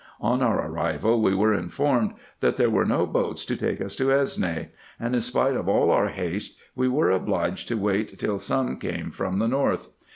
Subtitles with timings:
[0.19, 4.05] On our arrival, we were informed, that there were no boats to take us to
[4.05, 8.79] Esne; and, in spite of all our haste, we were obliged to wait till some
[8.79, 9.89] came from the North.